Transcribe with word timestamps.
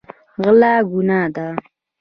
غلا 0.43 0.73
ګناه 0.91 1.23
ده. 1.35 1.47